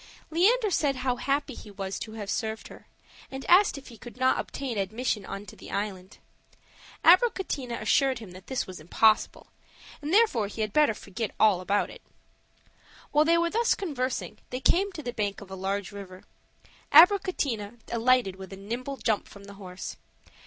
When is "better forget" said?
10.73-11.35